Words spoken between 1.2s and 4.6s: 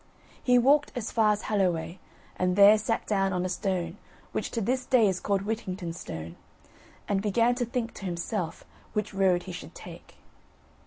as Holloway; and there sat down on a stone, which to